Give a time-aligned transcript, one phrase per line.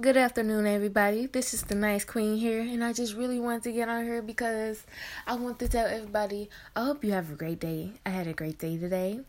[0.00, 1.26] Good afternoon, everybody.
[1.26, 4.22] This is the nice queen here, and I just really wanted to get on here
[4.22, 4.86] because
[5.26, 7.92] I want to tell everybody I hope you have a great day.
[8.06, 9.20] I had a great day today,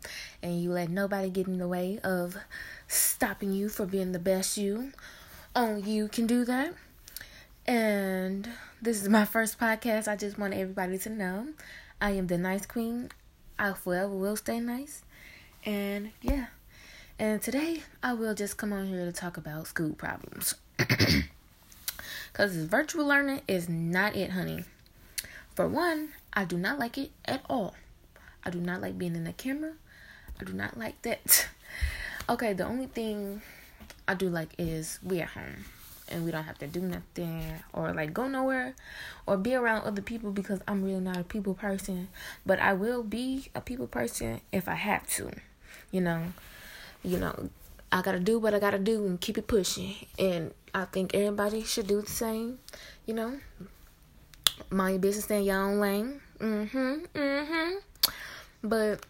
[0.42, 2.38] and you let nobody get in the way of
[2.88, 4.92] stopping you from being the best you.
[5.54, 6.72] Only you can do that.
[7.66, 8.48] And
[8.80, 10.08] this is my first podcast.
[10.08, 11.48] I just want everybody to know
[12.00, 13.10] I am the nice queen.
[13.58, 15.02] I forever will stay nice.
[15.66, 16.46] And yeah.
[17.16, 20.54] And today I will just come on here to talk about school problems.
[22.32, 24.64] Because virtual learning is not it, honey.
[25.54, 27.76] For one, I do not like it at all.
[28.44, 29.74] I do not like being in the camera.
[30.40, 31.46] I do not like that.
[32.28, 33.40] okay, the only thing
[34.08, 35.64] I do like is we at home
[36.08, 38.74] and we don't have to do nothing or like go nowhere
[39.24, 42.08] or be around other people because I'm really not a people person.
[42.44, 45.30] But I will be a people person if I have to,
[45.92, 46.32] you know
[47.04, 47.50] you know,
[47.92, 49.94] I gotta do what I gotta do and keep it pushing.
[50.18, 52.58] And I think everybody should do the same.
[53.06, 53.38] You know,
[54.70, 56.20] mind your business, in your own lane.
[56.38, 57.76] Mhm, mhm.
[58.62, 59.04] But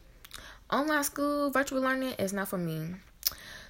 [0.71, 2.97] online school, virtual learning is not for me.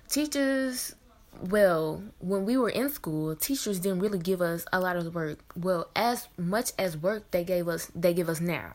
[0.08, 0.94] Teachers,
[1.40, 5.38] well, when we were in school, teachers didn't really give us a lot of work.
[5.56, 8.72] Well, as much as work they gave us, they give us now.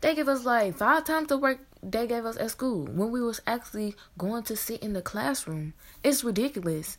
[0.00, 3.22] They give us like five times the work they gave us at school when we
[3.22, 5.74] was actually going to sit in the classroom.
[6.02, 6.96] It's ridiculous.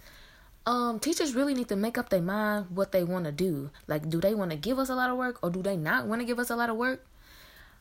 [0.65, 3.71] Um, teachers really need to make up their mind what they want to do.
[3.87, 6.05] Like, do they want to give us a lot of work or do they not
[6.05, 7.03] want to give us a lot of work?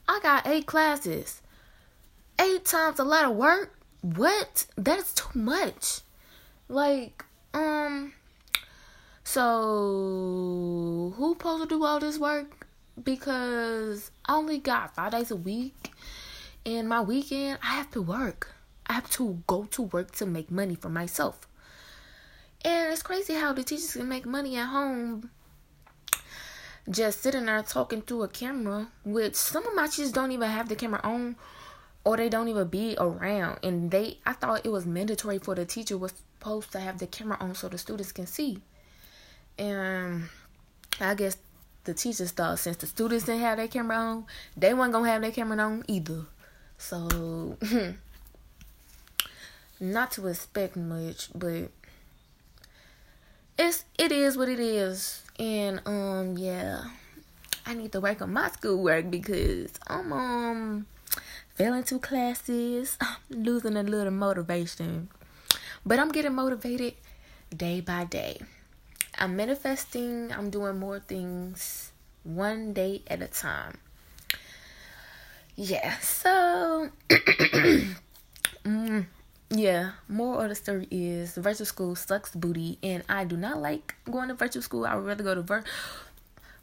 [0.08, 1.42] I got eight classes.
[2.40, 3.78] Eight times a lot of work?
[4.00, 4.66] What?
[4.76, 6.00] That's too much.
[6.68, 8.14] Like, um,
[9.24, 12.59] so who supposed to do all this work?
[13.04, 15.92] Because I only got five days a week,
[16.64, 18.54] and my weekend I have to work.
[18.86, 21.46] I have to go to work to make money for myself.
[22.64, 25.30] And it's crazy how the teachers can make money at home
[26.88, 30.68] just sitting there talking to a camera, which some of my teachers don't even have
[30.68, 31.36] the camera on
[32.04, 33.58] or they don't even be around.
[33.62, 37.06] And they I thought it was mandatory for the teacher was supposed to have the
[37.06, 38.58] camera on so the students can see.
[39.58, 40.28] And
[41.00, 41.36] I guess
[41.90, 44.24] the teachers thought since the students didn't have their camera on,
[44.56, 46.24] they weren't gonna have their camera on either.
[46.78, 47.58] So
[49.80, 51.70] not to expect much, but
[53.58, 55.22] it's it is what it is.
[55.36, 56.84] And um yeah.
[57.66, 60.86] I need to work on my schoolwork because I'm um
[61.56, 62.98] failing two classes,
[63.30, 65.08] losing a little motivation.
[65.84, 66.94] But I'm getting motivated
[67.54, 68.38] day by day.
[69.20, 71.92] I'm manifesting, I'm doing more things
[72.24, 73.76] one day at a time.
[75.56, 76.88] Yeah, so
[78.64, 79.06] mm,
[79.50, 83.94] yeah, more of the story is virtual school sucks booty, and I do not like
[84.10, 84.86] going to virtual school.
[84.86, 85.64] I would rather go to vir-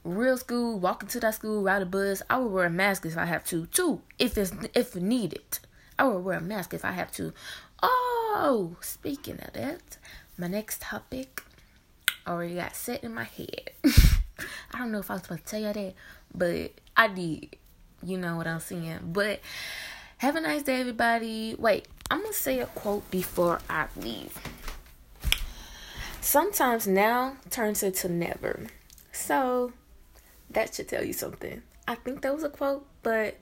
[0.04, 2.24] real school, walk into that school, ride a bus.
[2.28, 5.60] I would wear a mask if I have to, too, if it's if needed.
[6.00, 7.34] I would wear a mask if I have to.
[7.84, 9.98] Oh, speaking of that,
[10.40, 11.44] my next topic
[12.28, 13.72] already got set in my head.
[14.74, 15.94] I don't know if I was supposed to tell y'all that,
[16.34, 17.56] but I did.
[18.04, 19.00] You know what I'm saying.
[19.06, 19.40] But
[20.18, 21.56] have a nice day, everybody.
[21.58, 24.38] Wait, I'm gonna say a quote before I leave.
[26.22, 28.68] Sometimes now turns into never.
[29.12, 29.74] So
[30.50, 31.62] that should tell you something.
[31.88, 33.38] I think that was a quote, but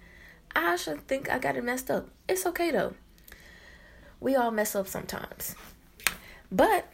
[0.55, 2.09] I should think I got it messed up.
[2.29, 2.93] It's okay though.
[4.19, 5.55] We all mess up sometimes.
[6.51, 6.87] But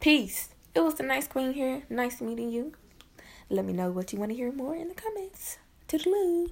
[0.00, 0.50] peace.
[0.72, 1.82] It was a nice queen here.
[1.90, 2.74] Nice meeting you.
[3.48, 5.58] Let me know what you want to hear more in the comments.
[5.88, 6.48] Toodaloo.